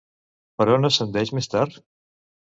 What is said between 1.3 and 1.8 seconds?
més tard?